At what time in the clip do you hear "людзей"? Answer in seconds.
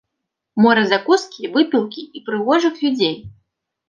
2.87-3.13